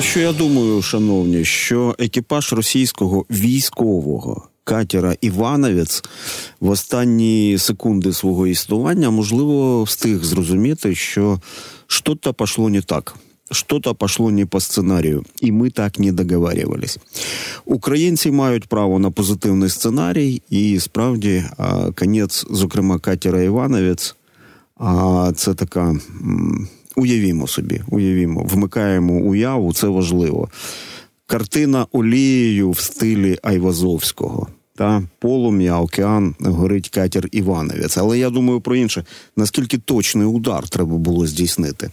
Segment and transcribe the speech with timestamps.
[0.00, 6.04] От що я думаю, шановні, що екіпаж російського військового катера Івановець
[6.60, 11.40] в останні секунди свого існування можливо встиг зрозуміти, що
[11.86, 13.14] щось пішло не так.
[13.50, 16.98] Что-то пошло не по сценарію, і ми так не договарювались.
[17.64, 21.44] Українці мають право на позитивний сценарій, і справді
[21.94, 24.16] конець, зокрема, катера Івановець,
[25.36, 25.96] це така.
[26.96, 30.48] Уявімо собі, уявімо, вмикаємо уяву, це важливо.
[31.26, 34.48] Картина олією в стилі Айвазовського.
[34.76, 37.96] Та полум'я, океан, горить катер Івановець.
[37.96, 39.04] Але я думаю про інше,
[39.36, 41.90] наскільки точний удар треба було здійснити.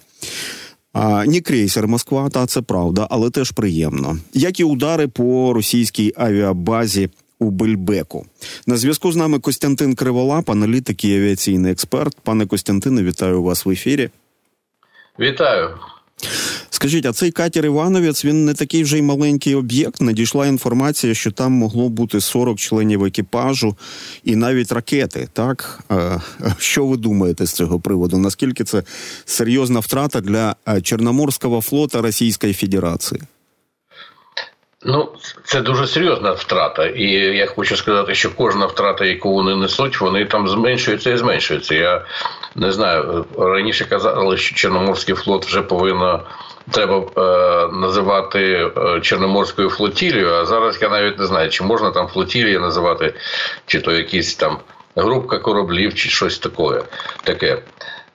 [0.94, 4.18] А, Не крейсер Москва, та це правда, але теж приємно.
[4.34, 8.26] Як і удари по російській авіабазі у Бельбеку.
[8.68, 12.18] На зв'язку з нами Костянтин Криволап, аналітик і авіаційний експерт.
[12.24, 14.10] Пане Костянтине, вітаю вас в ефірі.
[15.20, 15.70] Вітаю.
[16.70, 20.02] Скажіть, а цей катер Івановець він не такий вже й маленький об'єкт.
[20.02, 23.76] Надійшла інформація, що там могло бути 40 членів екіпажу
[24.24, 25.28] і навіть ракети.
[25.34, 25.84] Так
[26.58, 28.18] що ви думаєте з цього приводу?
[28.18, 28.84] Наскільки це
[29.26, 33.22] серйозна втрата для Чорноморського флота Російської Федерації?
[34.90, 35.10] Ну,
[35.44, 40.26] це дуже серйозна втрата, і я хочу сказати, що кожна втрата, яку вони несуть, вони
[40.26, 41.76] там зменшуються і зменшуються.
[41.76, 42.06] Я
[42.56, 46.24] не знаю, раніше казали, що Чорноморський флот вже повинно
[46.72, 50.34] треба е, називати е, Чорноморською флотілією.
[50.34, 53.14] А зараз я навіть не знаю, чи можна там флотілія називати,
[53.66, 54.58] чи то якісь там
[54.96, 56.84] групка кораблів, чи щось таке.
[57.24, 57.62] таке.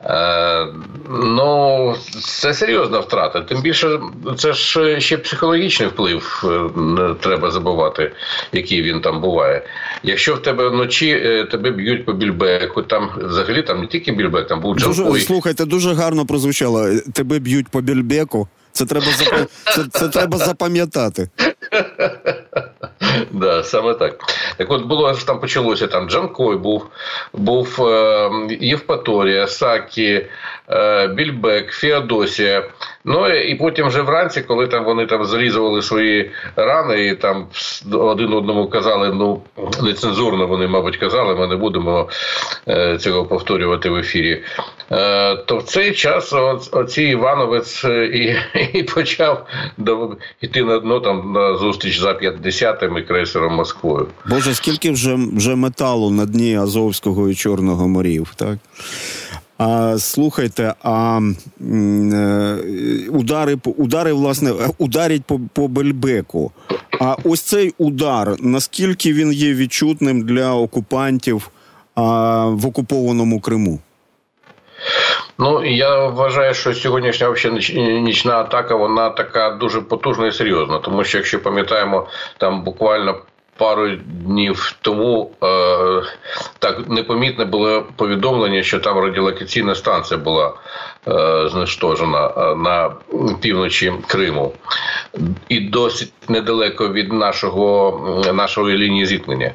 [0.05, 0.67] Е,
[1.11, 3.41] ну, це серйозна втрата.
[3.41, 4.01] Тим більше,
[4.39, 8.13] це ж ще психологічний вплив е, не треба забувати,
[8.53, 9.63] який він там буває.
[10.03, 14.47] Якщо в тебе вночі е, тебе б'ють по більбеку, там взагалі там не тільки більбек,
[14.47, 16.89] там був Дуже, Слухайте, дуже гарно прозвучало.
[17.13, 18.49] Тебе б'ють по більбеку.
[18.73, 19.07] Це треба
[19.65, 21.29] це, це треба запам'ятати.
[23.31, 24.19] Да, саме так.
[24.57, 26.87] Так от було там почалося там Джанкой був,
[27.33, 28.31] був е,
[28.61, 30.27] Євпаторія, Сакі,
[30.71, 32.65] е, Більбек, Феодосія.
[33.05, 37.47] Ну і потім вже вранці, коли там вони там залізували свої рани, і там
[37.93, 39.43] один одному казали, ну
[39.83, 42.09] нецензурно вони, мабуть, казали, ми не будемо
[42.69, 44.43] е, цього повторювати в ефірі.
[44.93, 46.33] Е, то в цей час
[46.73, 48.37] оцій Івановець е, і
[48.79, 49.47] і почав
[50.41, 54.07] йти на дно там на зустріч за 50-ми крейсером Москвою.
[54.27, 58.59] Боже, скільки вже вже металу на дні Азовського і Чорного морів, так?
[59.59, 61.21] А слухайте, а
[61.61, 66.53] е, удари удари, власне, ударять по по Бельбеку.
[67.01, 71.51] А ось цей удар, наскільки він є відчутним для окупантів
[71.95, 72.03] а,
[72.47, 73.79] в окупованому Криму?
[75.39, 80.79] Ну я вважаю, що сьогоднішня взагалі нічна атака вона така дуже потужна і серйозна.
[80.79, 82.07] Тому що, якщо пам'ятаємо,
[82.39, 83.17] там буквально
[83.57, 86.03] пару днів тому е,
[86.59, 90.53] так непомітне було повідомлення, що там радіолокаційна станція була
[91.09, 92.91] е, знищена е, на
[93.41, 94.53] півночі Криму,
[95.49, 99.53] і досить недалеко від нашого нашої лінії зіткнення.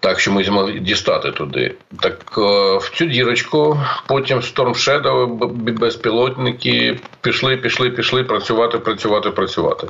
[0.00, 1.74] Так, що ми змогли дістати туди.
[2.00, 2.40] Так е,
[2.76, 5.46] в цю дірочку потім Storm Shadow,
[5.78, 9.86] безпілотники пішли, пішли, пішли працювати, працювати, працювати.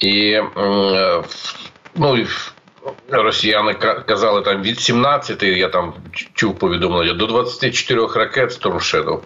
[0.00, 1.22] І е,
[1.94, 2.26] ну,
[3.10, 3.74] Росіяни
[4.06, 5.94] казали там від 17, я там
[6.34, 9.18] чув повідомлення, до 24 ракет Shadow.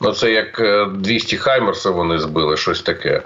[0.00, 0.62] Ну це як
[0.94, 3.22] 200 е, Хаймерса вони збили, щось таке.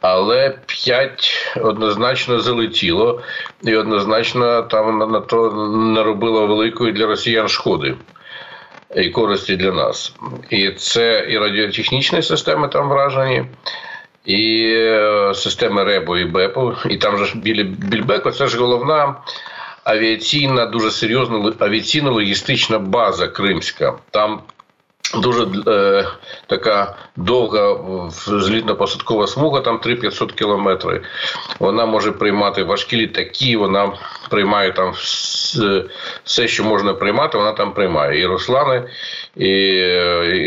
[0.00, 3.22] Але 5 однозначно залетіло,
[3.62, 7.94] і однозначно там на то наробило великої для росіян шкоди.
[8.96, 10.14] І користі для нас.
[10.50, 13.44] І це і радіотехнічні системи там вражені,
[14.28, 19.14] і е, системи РЕБО і БЕПу, і там же біля Більбеку це ж головна
[19.84, 23.98] авіаційна, дуже серйозна авіаційно-логістична база Кримська.
[24.10, 24.40] Там
[25.14, 26.06] Дуже е,
[26.46, 27.72] така довга
[28.28, 31.02] злітно-посадкова смуга, там 3-500 кілометрів.
[31.58, 33.92] Вона може приймати важкі літаки, вона
[34.30, 34.92] приймає там
[36.24, 38.20] все, що можна приймати, вона там приймає.
[38.20, 38.88] І Руслани,
[39.36, 39.48] і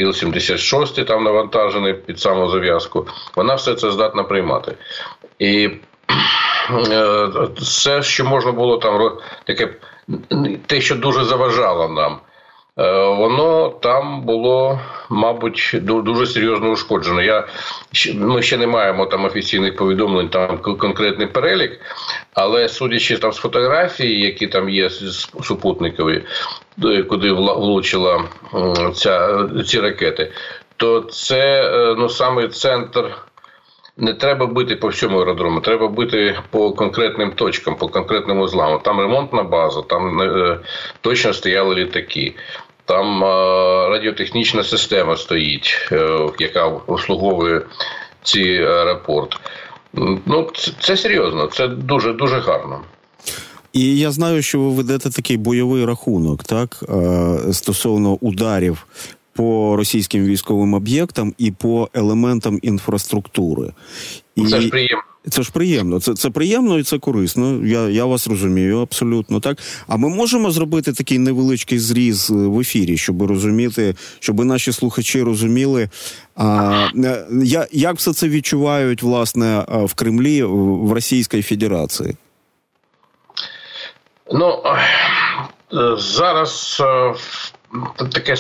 [0.04, 3.08] Іл-76 там навантажений під саму зав'язку.
[3.36, 4.76] Вона все це здатна приймати.
[5.40, 5.70] І
[6.92, 7.28] е,
[7.58, 9.12] все, що можна було там,
[9.44, 9.70] таке
[10.68, 12.20] те, що дуже заважало нам.
[12.80, 14.80] Е, воно там було,
[15.10, 17.22] мабуть, дуже серйозно ушкоджено.
[17.22, 17.48] Я,
[18.16, 21.80] Ми ще не маємо там офіційних повідомлень, там конкретний перелік,
[22.34, 24.90] але судячи там з фотографії, які там є
[25.44, 26.24] супутникові,
[27.10, 28.24] куди влучила
[28.94, 30.32] ця, ці ракети,
[30.78, 33.18] то це е, ну, саме центр
[34.02, 38.80] не треба бити по всьому аеродрому, треба бити по конкретним точкам, по конкретним узлам.
[38.84, 40.60] Там ремонтна база, там е,
[41.02, 42.34] точно стояли літаки.
[42.86, 43.24] Там
[43.92, 45.92] радіотехнічна система стоїть,
[46.40, 47.62] яка обслуговує
[48.24, 49.40] ці аеропорт.
[50.26, 50.50] Ну,
[50.80, 52.80] це серйозно, це дуже дуже гарно.
[53.74, 56.84] І я знаю, що ви ведете такий бойовий рахунок, так
[57.52, 58.86] стосовно ударів
[59.34, 63.72] по російським військовим об'єктам і по елементам інфраструктури.
[64.36, 64.46] І...
[64.46, 65.04] Це ж приємно.
[65.30, 66.00] Це ж приємно.
[66.00, 67.66] Це це приємно і це корисно.
[67.66, 69.58] Я я вас розумію абсолютно так.
[69.88, 75.90] А ми можемо зробити такий невеличкий зріз в ефірі, щоб розуміти, щоб наші слухачі розуміли,
[76.36, 76.88] а,
[77.72, 82.16] як все це відчувають власне в Кремлі в Російській Федерації.
[84.34, 84.64] Ну
[85.98, 87.14] зараз е,
[88.14, 88.36] таке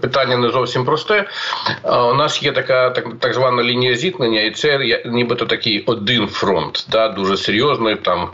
[0.00, 1.28] питання не зовсім просте.
[1.84, 6.86] У нас є така так так звана лінія зіткнення, і це нібито такий один фронт,
[6.90, 8.28] да, дуже серйозний там.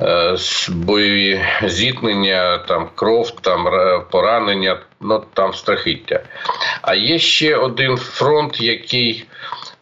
[0.00, 0.36] Е,
[0.68, 3.64] бойові зіткнення, там кров, там
[4.10, 6.20] поранення, ну там страхіття.
[6.82, 9.24] А є ще один фронт, який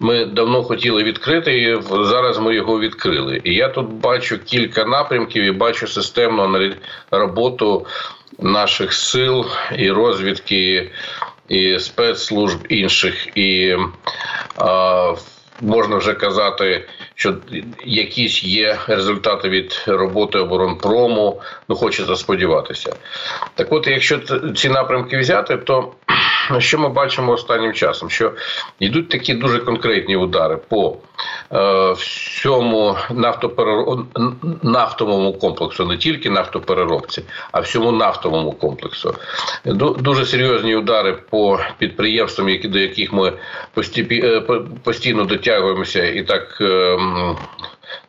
[0.00, 3.40] ми давно хотіли відкрити, і зараз ми його відкрили.
[3.44, 6.72] І я тут бачу кілька напрямків і бачу системну
[7.10, 7.86] роботу
[8.42, 9.46] наших сил
[9.76, 10.90] і розвідки,
[11.48, 13.76] і спецслужб інших, і
[14.60, 15.14] е,
[15.60, 17.34] можна вже казати, що
[17.84, 21.42] якісь є результати від роботи оборонпрому.
[21.68, 22.96] Ну хочеться сподіватися.
[23.54, 24.18] Так, от, якщо
[24.56, 25.92] ці напрямки взяти, то
[26.58, 28.10] що ми бачимо останнім часом?
[28.10, 28.32] Що
[28.78, 30.96] йдуть такі дуже конкретні удари по
[31.52, 34.06] е, всьому нафтоперероб...
[34.62, 39.14] нафтовому комплексу, не тільки нафтопереробці, а всьому нафтовому комплексу.
[39.98, 43.32] Дуже серйозні удари по підприємствам, які до яких ми
[44.10, 44.40] е,
[44.82, 46.58] постійно дотягуємося і так.
[46.60, 46.98] Е,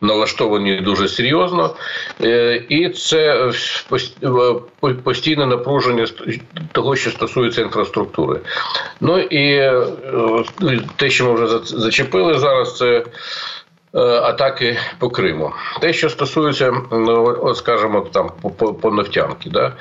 [0.01, 1.75] налаштовані дуже серйозно,
[2.22, 3.51] е, і це
[4.24, 6.07] е, постійне напруження
[6.72, 8.39] того, що стосується інфраструктури.
[9.01, 9.83] Ну і е,
[10.95, 13.06] те, що ми вже зачепили зараз, це.
[14.24, 15.51] Атаки по Криму.
[15.81, 19.74] Те, що стосується, ну, скажімо, там по, по нефтянки, да?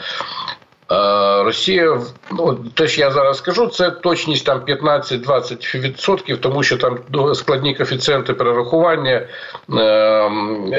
[1.45, 2.01] Росія,
[2.33, 6.99] ну те, що я зараз скажу, це точність там 15-20%, тому що там
[7.35, 9.27] складні коефіцієнти перерахування.
[9.73, 10.73] Ем,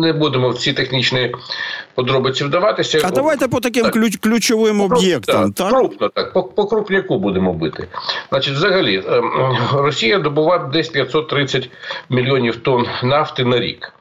[0.00, 1.34] не будемо в ці технічні
[1.94, 3.00] подробиці вдаватися.
[3.04, 4.20] А давайте по таким так.
[4.20, 5.52] ключовим об'єктам.
[5.52, 5.78] Так, так?
[5.78, 7.88] Крупно так, по, по крупняку будемо бити.
[8.30, 11.70] Значить, взагалі, ем, Росія добуває десь 530
[12.08, 13.92] мільйонів тонн нафти на рік.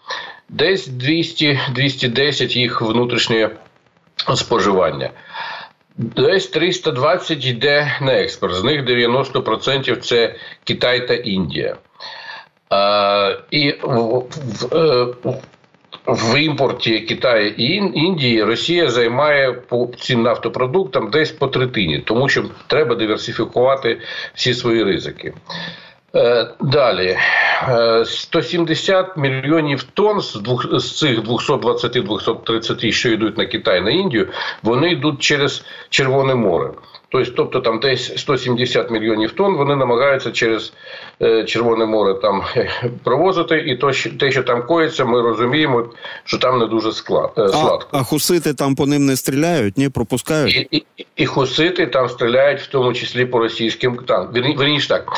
[0.49, 3.49] Десь 200-210 їх внутрішнє
[4.35, 5.09] споживання.
[5.97, 8.55] Десь 320 йде на експорт.
[8.55, 11.75] З них 90% це Китай та Індія.
[12.69, 15.07] А, І в, в, е,
[16.07, 22.45] в імпорті Китаю і Індії Росія займає по цим нафтопродуктам десь по третині, тому що
[22.67, 24.01] треба диверсифікувати
[24.33, 25.33] всі свої ризики.
[26.17, 27.17] Е, далі
[28.05, 34.27] 170 е, мільйонів тонн з двох з цих 220-230, що йдуть на Китай на Індію,
[34.63, 36.71] вони йдуть через Червоне море.
[37.09, 40.73] Тобто, тобто там десь 170 мільйонів тонн вони намагаються через
[41.21, 42.43] е, Червоне море там
[43.03, 45.85] провозити, і то, що, те, що там коїться, ми розуміємо,
[46.23, 47.89] що там не дуже склад, е, сладко.
[47.91, 50.55] А, а хусити там по ним не стріляють, ні, пропускають?
[50.55, 54.55] І, і, і хусити там стріляють, в тому числі по російським танкам.
[54.57, 55.11] Верніше так,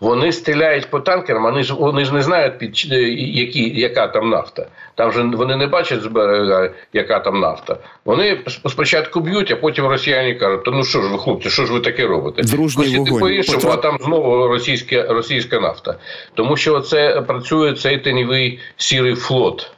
[0.00, 4.30] вони стріляють по танкерам, вони ж вони ж не знають, під е, які, яка там
[4.30, 4.66] нафта.
[4.94, 7.76] Там же вони не бачать з берега, яка там нафта.
[8.04, 8.38] Вони
[8.68, 11.80] спочатку б'ють, а потім росіяни кажуть, то ну що ж ви хлопці, що ж ви
[11.80, 12.42] таке робите?
[12.42, 13.20] Дружній вогонь.
[13.20, 15.98] по іншому, а там знову російська російська нафта.
[16.34, 19.70] Тому що це працює цей тенівий сірий флот.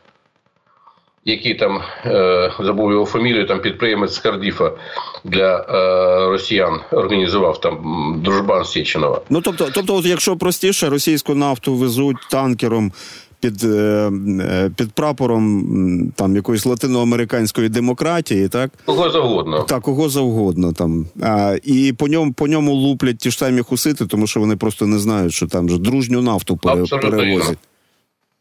[1.24, 4.72] Який там е, забув його фамілію, там підприємець з Кардіфа
[5.24, 9.20] для е, росіян організував там дружбан Сєчинова.
[9.30, 12.92] Ну тобто, тобто, от якщо простіше, російську нафту везуть танкером
[13.40, 20.72] під е, е, під прапором там якоїсь латиноамериканської демократії, так кого завгодно, так кого завгодно
[20.72, 21.06] там.
[21.22, 24.86] А, І по ньому по ньому луплять ті ж самі хусити, тому що вони просто
[24.86, 27.58] не знають, що там же дружню нафту пере, перевозять.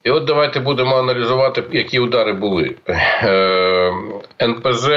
[0.03, 2.75] І от давайте будемо аналізувати, які удари були.
[2.87, 3.93] Е,
[4.41, 4.89] НПЗ,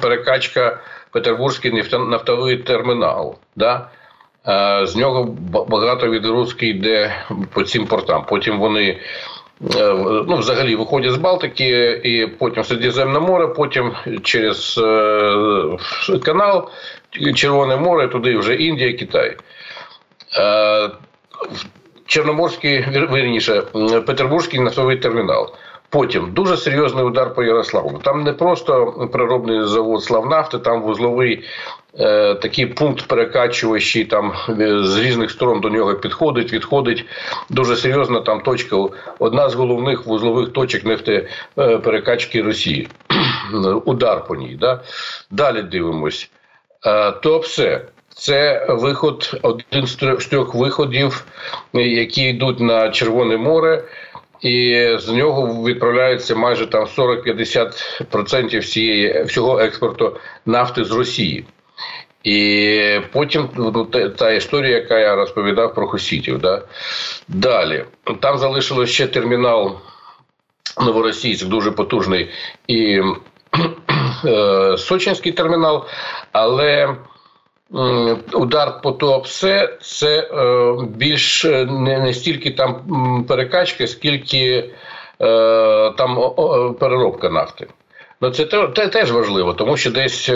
[0.00, 0.78] перекачка,
[1.12, 3.36] Петербурзький нафтовий термінал.
[3.56, 3.88] Да?
[4.86, 5.36] З нього
[5.68, 7.12] багато від русський йде
[7.52, 8.24] по цим портам.
[8.28, 9.00] Потім вони Е,
[9.60, 16.70] ну, взагалі виходять з Балтики, і потім Середземне море, потім через е, канал
[17.34, 19.36] Червоне море, туди вже Індія, Китай.
[20.36, 20.90] Е,
[22.06, 23.62] Чорноморський вірніше,
[24.06, 25.54] Петербурзький нафтовий термінал.
[25.90, 27.98] Потім дуже серйозний удар по Ярославу.
[28.04, 31.42] Там не просто природний завод Славнафти, там вузловий е,
[32.34, 37.04] такий пункт перекачувачі, там е, з різних сторон до нього підходить, відходить.
[37.50, 38.76] Дуже серйозна там точка.
[39.18, 42.88] Одна з головних вузлових точок нефтеперекачки Росії.
[43.84, 44.56] Удар по ній.
[44.60, 44.80] Да?
[45.30, 46.30] Далі дивимось.
[46.86, 47.80] Е, то все.
[48.14, 51.24] Це виход, один з трьох виходів,
[51.72, 53.84] які йдуть на Червоне море
[54.40, 61.44] і з нього відправляється майже там 40-50% всієї всього експорту нафти з Росії.
[62.24, 63.84] І потім ну,
[64.18, 66.38] та, історія, яка я розповідав про хусітів.
[66.38, 66.62] Да?
[67.28, 67.84] Далі
[68.20, 69.76] там залишилось ще термінал
[70.80, 72.30] Новоросійськ, дуже потужний
[72.66, 73.00] і
[74.24, 75.84] е, Сочинський термінал,
[76.32, 76.96] але
[78.32, 84.70] Удар по ТОПСЕ це е, більш е, не, не стільки там перекачки, скільки
[85.20, 86.34] е, там
[86.80, 87.66] переробка нафти.
[88.20, 88.44] Ну, це
[88.92, 90.30] теж важливо, тому що десь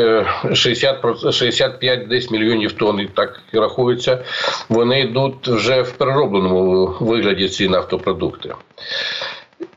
[0.52, 4.24] 60, 65 десь мільйонів тонн, і так рахується,
[4.68, 8.54] вони йдуть вже в переробленому вигляді ці нафтопродукти.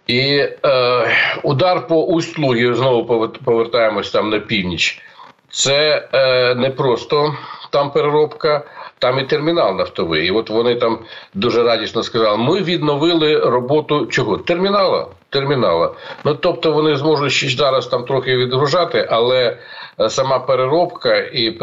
[0.08, 1.08] І е,
[1.44, 5.02] удар по Усть-Лугі, знову повертаємось там на північ.
[5.50, 7.36] Це е, не просто
[7.70, 8.64] там переробка,
[9.00, 10.28] там і термінал нафтовий.
[10.28, 11.00] І от вони там
[11.34, 14.38] дуже радісно сказали: ми відновили роботу чого?
[14.38, 15.08] Термінала.
[15.30, 15.92] Термінала.
[16.26, 19.58] Ну тобто вони зможуть ще зараз там трохи відгружати, але
[20.00, 21.56] е, сама переробка і е,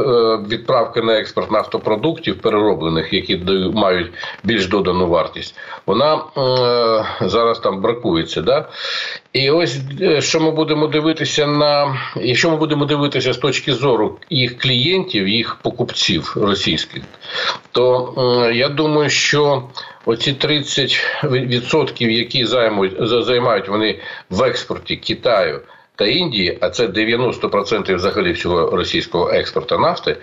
[0.49, 3.37] відправка на експорт нафтопродуктів перероблених, які
[3.75, 4.12] мають
[4.45, 5.54] більш додану вартість,
[5.87, 8.42] вона е, зараз там бракується.
[8.42, 8.69] Да?
[9.33, 9.81] І ось
[10.19, 15.59] що ми будемо дивитися на якщо ми будемо дивитися з точки зору їх клієнтів, їх
[15.62, 17.02] покупців російських,
[17.73, 18.14] то
[18.54, 19.62] я думаю, що
[20.04, 22.94] оці 30%, які займають
[23.25, 25.61] займають вони в експорті Китаю
[25.97, 30.16] та Індії, а це 90% взагалі всього російського експорту нафти,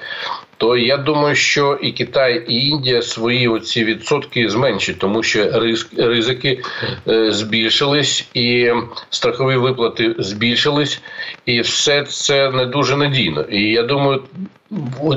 [0.60, 5.64] то я думаю, що і Китай, і Індія свої оці відсотки зменшать, тому що
[5.98, 6.64] ризики
[7.08, 8.72] е, збільшились, і
[9.10, 11.02] страхові виплати збільшились,
[11.46, 13.42] і все це не дуже надійно.
[13.42, 14.24] І я думаю,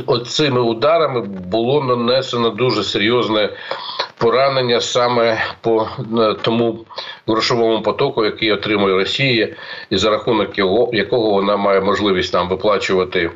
[0.07, 1.21] оцими ударами
[1.51, 3.51] було нанесено дуже серйозне
[4.19, 6.79] поранення саме по е, тому
[7.27, 9.49] грошовому потоку, який отримує Росія,
[9.91, 10.59] і за рахунок
[10.93, 13.31] якого вона має можливість нам виплачувати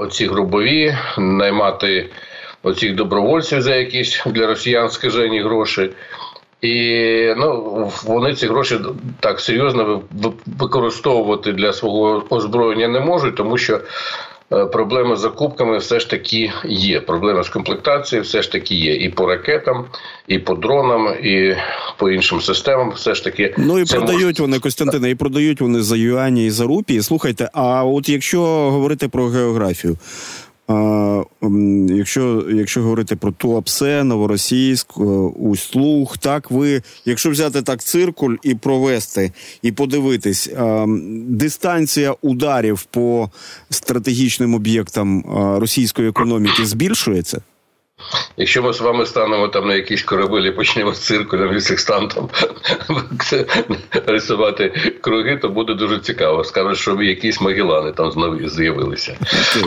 [0.00, 2.10] оці грубові, наймати
[2.62, 5.90] оцих добровольців за якісь для росіян скажені гроші.
[6.60, 8.78] І ну, вони ці гроші
[9.20, 10.02] так серйозно
[10.46, 13.80] використовувати для свого озброєння не можуть, тому що
[14.52, 17.00] Е, проблеми з закупками все ж таки є.
[17.00, 18.94] Проблеми з комплектацією все ж таки є.
[18.94, 19.84] І по ракетам,
[20.28, 21.56] і по дронам, і
[21.98, 22.90] по іншим системам.
[22.90, 24.42] Все ж таки ну і продають може...
[24.42, 27.02] вони Костянтина, і продають вони за юані і за рупії.
[27.02, 29.96] Слухайте, а от якщо говорити про географію.
[31.88, 35.02] Якщо якщо говорити про Туапсе, Новоросійськ, е,
[35.36, 39.32] Усть-Луг, так ви, якщо взяти так циркуль і провести,
[39.62, 40.50] і подивитись,
[41.28, 43.30] дистанція ударів по
[43.70, 45.24] стратегічним об'єктам
[45.60, 47.40] російської економіки збільшується?
[48.36, 52.30] Якщо ми з вами станемо там на якісь корабелі, почнемо з циркулем і секстантом
[54.06, 56.44] рисувати круги, то буде дуже цікаво.
[56.44, 59.16] Скажуть, що якісь магілани там знову з'явилися.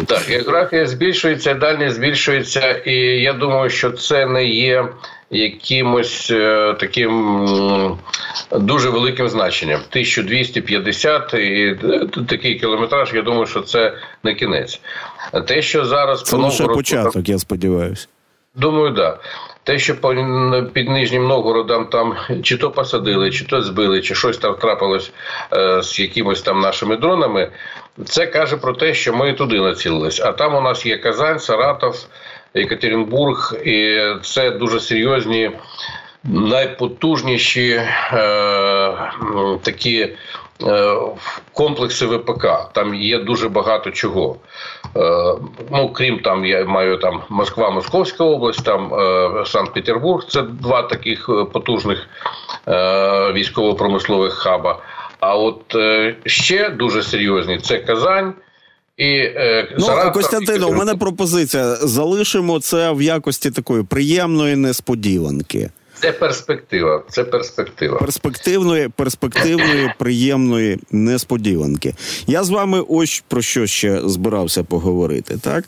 [0.08, 4.88] Так, географія збільшується, дальність збільшується, і я думаю, що це не є.
[5.32, 7.98] Якимось е, таким
[8.52, 11.78] дуже великим значенням 1250 і
[12.28, 13.14] такий кілометраж.
[13.14, 13.94] Я думаю, що це
[14.24, 14.82] не кінець.
[15.48, 18.08] Те, що зараз це лише початок, я сподіваюся.
[18.56, 19.18] Думаю, да.
[19.64, 19.96] Те, що
[20.74, 25.12] під Нижнім Новгородом там чи то посадили, чи то збили, чи щось там трапилось
[25.54, 27.52] е, з якимось там нашими дронами,
[28.06, 30.22] це каже про те, що ми туди націлились.
[30.22, 32.08] А там у нас є Казань, Саратов,
[32.54, 35.52] Екатеринбург, і це дуже серйозні,
[36.24, 37.82] найпотужніші
[38.14, 38.94] е,
[39.64, 40.10] такі.
[40.64, 40.96] Е,
[41.54, 42.48] комплекси ВПК.
[42.74, 44.36] Там є дуже багато чого.
[44.96, 45.36] Е,
[45.72, 51.30] ну, Крім там, я маю там Москва, Московська область, там е, Санкт-Петербург це два таких
[51.54, 52.08] потужних
[53.34, 54.80] військово-промислових хаба.
[55.20, 55.76] А от
[56.26, 58.34] ще дуже серйозні це Казань.
[58.98, 59.30] І
[59.80, 61.76] ну, Саратов, Костянтино, у мене пропозиція.
[61.76, 65.70] Залишимо це в якості такої приємної несподіванки.
[66.02, 67.04] Це перспектива.
[67.10, 71.94] Це перспектива перспективної, перспективної, приємної несподіванки.
[72.28, 75.38] Я з вами ось про що ще збирався поговорити.
[75.42, 75.66] Так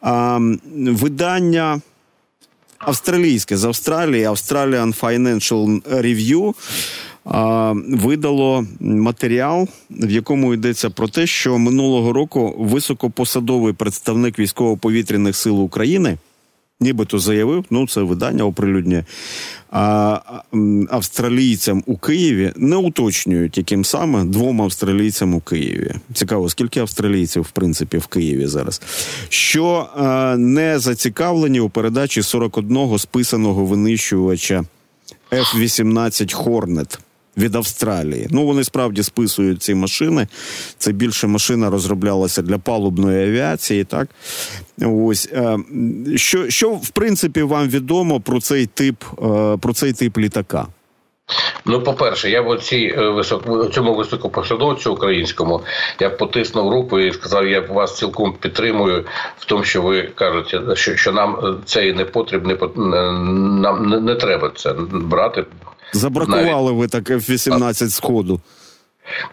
[0.00, 0.38] а,
[0.74, 1.80] видання
[2.78, 6.54] австралійське з Австралії, Australian Financial Review
[7.98, 16.18] видало матеріал, в якому йдеться про те, що минулого року високопосадовий представник військово-повітряних сил України
[16.80, 19.04] нібито заявив, ну це видання оприлюднює,
[19.70, 20.20] а
[20.90, 25.94] австралійцям у Києві не уточнюють, яким саме двом австралійцям у Києві.
[26.14, 28.82] Цікаво, скільки австралійців в принципі в Києві зараз,
[29.28, 34.64] що а, не зацікавлені у передачі 41 списаного винищувача
[35.32, 36.98] F-18 Хорнет
[37.36, 38.28] від Австралії.
[38.30, 40.26] Ну вони справді списують ці машини.
[40.78, 43.84] Це більше машина розроблялася для палубної авіації.
[43.84, 44.08] Так
[44.82, 45.58] ось е,
[46.16, 50.66] що, що в принципі вам відомо про цей тип е, про цей тип літака.
[51.64, 53.72] Ну, по-перше, я в цій е, висок...
[53.72, 55.62] цьому високопосадовцю українському
[56.00, 59.04] я потиснув руку і сказав, я вас цілком підтримую
[59.38, 62.72] в тому, що ви кажете, що що нам це не потрібно,
[63.62, 65.44] нам не, не треба це брати.
[65.92, 66.78] Забракували Навіть.
[66.78, 68.40] ви так F-18 з ходу.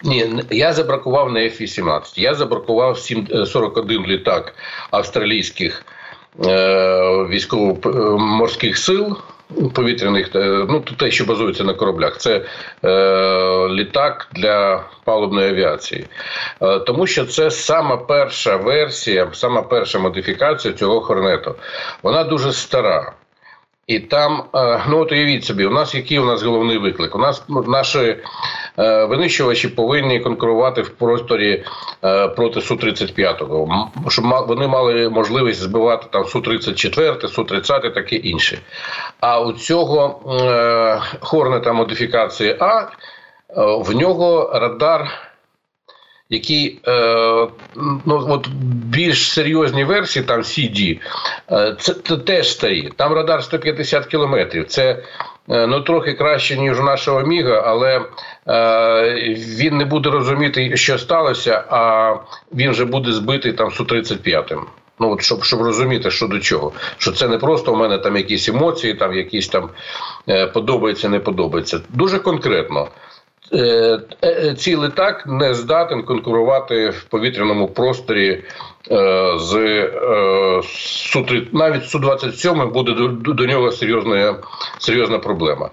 [0.03, 2.19] Ні, я забракував не F-18.
[2.19, 2.97] Я забракував
[3.47, 4.55] 41 літак
[4.91, 5.85] австралійських
[6.45, 9.17] е, військово-морських сил
[9.73, 12.41] повітряних, е, ну те, що базується на кораблях, це
[12.85, 12.89] е,
[13.69, 16.05] літак для палубної авіації,
[16.61, 21.55] е, тому що це сама перша версія, сама перша модифікація цього хорнету.
[22.03, 23.13] Вона дуже стара.
[23.87, 27.15] І там, е, ну от уявіть собі, у нас який у нас головний виклик?
[27.15, 28.17] У нас наші
[28.79, 31.63] е, винищувачі повинні конкурувати в просторі
[32.03, 33.43] е, проти су 35
[34.09, 38.59] щоб вони мали можливість збивати там су 34 су 30 таке інше.
[39.19, 40.19] А у цього
[41.19, 42.87] хорнета модифікації А
[43.55, 45.07] в нього радар
[46.29, 47.47] які е,
[48.05, 48.47] ну, от
[48.85, 50.99] більш серйозні версії, там CD,
[51.51, 52.91] е, це, це теж старі.
[52.95, 54.67] Там радар 150 кілометрів.
[54.67, 55.03] Це
[55.49, 58.01] е, ну, трохи краще, ніж у нашого Міга, але
[58.47, 62.15] е, він не буде розуміти, що сталося, а
[62.53, 64.61] він вже буде збитий там Су-35.
[64.99, 66.71] Ну, от, щоб щоб розуміти, що до чого.
[66.97, 69.69] Що це не просто у мене там якісь емоції, там якісь там
[70.29, 71.79] е, подобається, не подобається.
[71.89, 72.87] Дуже конкретно.
[73.51, 78.43] Е, е, літак не здатен конкурувати в повітряному просторі
[78.91, 79.87] е, з
[80.63, 82.91] су навіть су 27 буде
[83.33, 84.35] до, нього серйозна
[84.79, 85.69] серйозна проблема.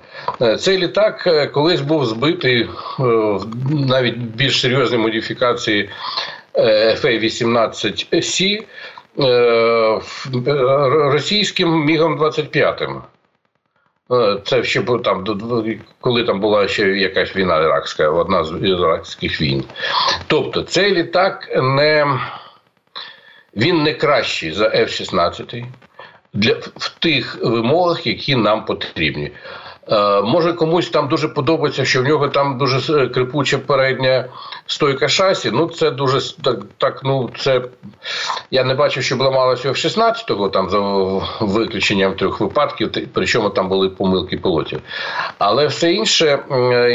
[0.59, 3.45] Цей літак колись був збитий в
[3.89, 5.91] навіть більш серйозній модифікації
[7.03, 8.63] FA-18C
[11.13, 13.20] російським мігом 25 Е,
[14.45, 15.25] це ще там
[16.01, 19.65] коли там була ще якась війна іракська, одна з іракських війн.
[20.27, 22.21] Тобто цей літак не
[23.57, 25.65] він не кращий за F-16
[26.35, 29.31] для в тих вимогах, які нам потрібні.
[29.91, 34.25] Е, може комусь там дуже подобається, що в нього там дуже крипуча передня
[34.67, 35.51] стойка шасі.
[35.53, 36.59] Ну це дуже так.
[36.79, 37.63] так ну це
[38.51, 40.79] я не бачу, що ламалося в 16-го, там за
[41.47, 44.81] виключенням трьох випадків, причому там були помилки пілотів.
[45.39, 46.39] Але все інше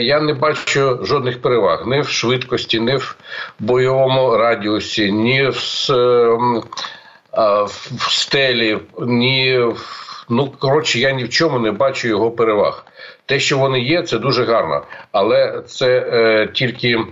[0.01, 3.15] я не бачу жодних переваг ні в швидкості, ні в
[3.59, 5.89] бойовому радіусі, ні в,
[7.95, 10.14] в стелі, ні в.
[10.29, 12.85] Ну, коротше, я ні в чому не бачу його переваг.
[13.25, 17.03] Те, що вони є, це дуже гарно, але це е, тільки е,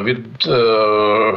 [0.00, 1.36] від е,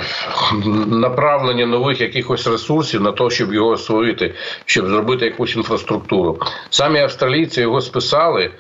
[0.88, 4.34] направлення нових якихось ресурсів на те, щоб його освоїти,
[4.66, 6.40] щоб зробити якусь інфраструктуру.
[6.70, 8.52] Самі австралійці його списали.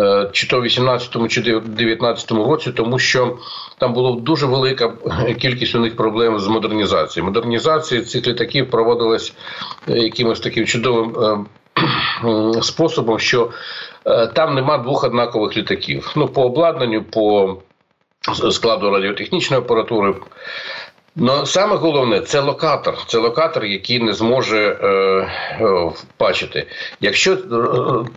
[0.00, 3.36] Е, чи то в 18-му, чи 19-му році, тому що
[3.78, 4.92] там була дуже велика
[5.40, 7.26] кількість у них проблем з модернізацією.
[7.26, 9.32] Модернізація цих літаків проводилась
[9.88, 11.16] е, якимось таким чудовим
[12.24, 13.50] е, способом, що
[14.34, 16.12] там нема двох однакових літаків.
[16.16, 17.56] Ну, по обладнанню, по
[18.50, 20.14] складу радіотехнічної апаратури.
[21.20, 22.94] Ну, саме головне це локатор.
[23.06, 24.86] Це локатор, який не зможе е,
[25.64, 26.66] е, бачити.
[27.00, 27.38] Якщо е,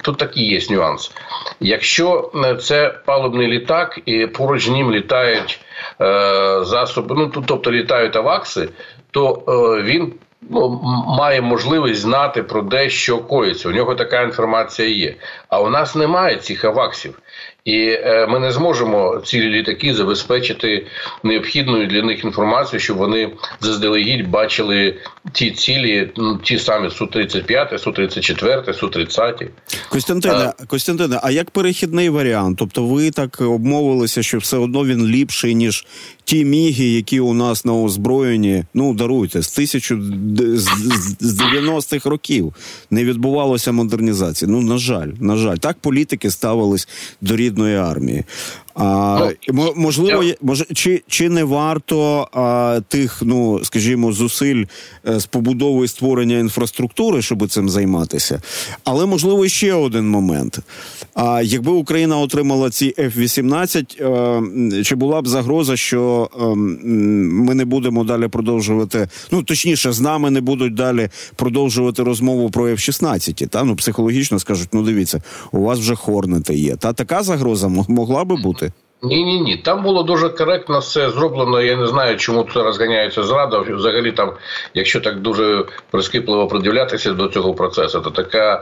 [0.02, 1.12] тут такий є нюанс,
[1.60, 5.60] якщо е, це палубний літак, і поруч з ним літають
[6.02, 8.70] е, засоби, ну тобто літають авакси,
[9.12, 10.14] то е, він
[10.50, 13.70] ну, має можливість знати про де що коїться.
[13.70, 15.16] У нього така інформація є.
[15.50, 17.20] А у нас немає цих аваксів.
[17.66, 20.88] І е, ми не зможемо ці літаки забезпечити
[21.24, 24.96] необхідною для них інформацією, щоб вони заздалегідь бачили
[25.34, 29.44] ті цілі, ну ті самі су 35 су 34 су 30
[29.90, 32.58] Костянтине, а, Костянтине, а як перехідний варіант?
[32.60, 35.86] Тобто, ви так обмовилися, що все одно він ліпший ніж
[36.24, 40.02] ті міги, які у нас на озброєнні, ну даруйте, з тисячу
[41.20, 42.54] з 90-х років
[42.92, 44.52] не відбувалося модернізації.
[44.52, 46.88] Ну на жаль, на жаль, так політики ставились
[47.22, 48.24] до рідної армії.
[48.76, 54.66] А, ну, Можливо, може, чи чи не варто а, тих, ну скажімо, зусиль
[55.08, 58.42] е, з побудови і створення інфраструктури, щоб цим займатися?
[58.84, 60.60] Але можливо ще один момент.
[61.14, 67.66] А якби Україна отримала ці F-18, е, чи була б загроза, що е, ми не
[67.66, 69.08] будемо далі продовжувати?
[69.32, 74.70] Ну точніше, з нами не будуть далі продовжувати розмову про F-16, Та ну психологічно скажуть:
[74.74, 76.76] ну дивіться, у вас вже хорнети є.
[76.76, 78.71] Та така загроза могла би бути.
[79.04, 79.58] Ні, ні, ні.
[79.58, 81.62] Там було дуже коректно все зроблено.
[81.62, 83.60] Я не знаю, чому це розганяється зрада.
[83.60, 84.34] Взагалі, там,
[84.74, 88.60] якщо так дуже прискіпливо придивлятися до цього процесу, то таке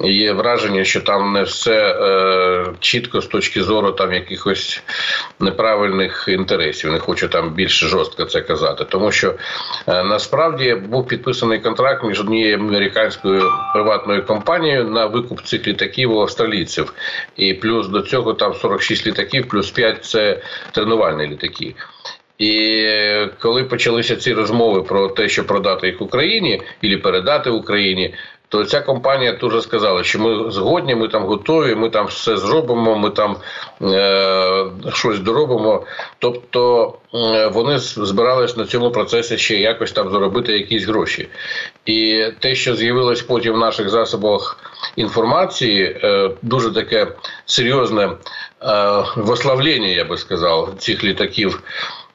[0.00, 4.82] є враження, що там не все е, чітко з точки зору там якихось
[5.40, 6.92] неправильних інтересів.
[6.92, 9.34] Не хочу там більш жорстко це казати, тому що
[9.86, 16.20] е, насправді був підписаний контракт між однією американською приватною компанією на викуп цих літаків у
[16.20, 16.94] австралійців,
[17.36, 20.40] і плюс до цього там 46 літаків, плюс 5– це
[20.72, 21.74] тренувальні літаки.
[22.38, 22.86] І
[23.38, 28.14] коли почалися ці розмови про те, що продати їх Україні і передати Україні,
[28.52, 32.96] то ця компанія дуже сказала, що ми згодні, ми там готові, ми там все зробимо,
[32.98, 33.36] ми там
[33.82, 35.84] е, щось доробимо.
[36.18, 41.28] Тобто е, вони збирались на цьому процесі ще якось там заробити якісь гроші.
[41.86, 44.58] І те, що з'явилось потім в наших засобах
[44.96, 47.06] інформації, е, дуже таке
[47.46, 48.12] серйозне е,
[49.16, 51.62] висловлення, я би сказав, цих літаків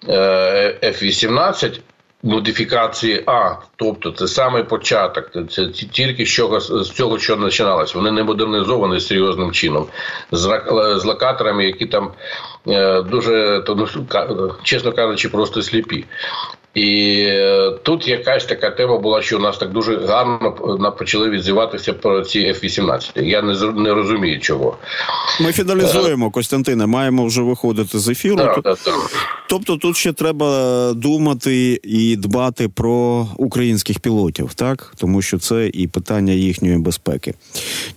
[0.10, 1.80] е, F-18,
[2.24, 7.94] модифікації А, тобто це саме початок, це тільки чого з цього, що починалося.
[7.96, 9.88] Вони не модернізовані серйозним чином,
[10.32, 10.62] з
[10.98, 12.12] з локаторами, які там
[12.68, 16.06] е, дуже ну, чесно кажучи, просто сліпі.
[16.78, 21.94] І е, тут якась така тема була, що у нас так дуже гарно почали відзиватися
[21.94, 23.24] про ці F-18.
[23.24, 24.78] Я не не розумію чого.
[25.42, 28.36] Ми фіналізуємо, Костянтине, маємо вже виходити з ефіру.
[28.36, 28.96] Так, так, так.
[29.50, 34.94] Тобто тут ще треба думати і дбати про українських пілотів, так?
[34.98, 37.34] Тому що це і питання їхньої безпеки.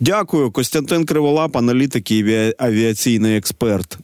[0.00, 3.98] Дякую, Костянтин Криволап, аналітик і авіаційний експерт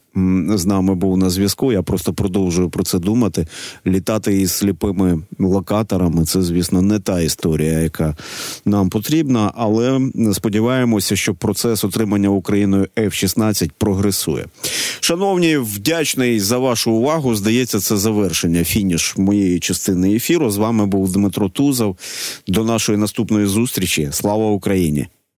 [0.54, 1.72] з нами був на зв'язку.
[1.72, 3.46] Я просто продовжую про це думати.
[3.86, 8.16] Літати із сліпими локаторами це, звісно, не та історія, яка
[8.64, 10.00] нам потрібна, але
[10.32, 14.44] сподіваємося, що процес отримання Україною F-16 прогресує.
[15.00, 17.34] Шановні, вдячний за вашу увагу.
[17.34, 18.64] Здається, це завершення.
[18.64, 20.50] Фініш моєї частини ефіру.
[20.50, 21.96] З вами був Дмитро Тузов.
[22.48, 24.08] До нашої наступної зустрічі.
[24.12, 25.06] Слава Україні!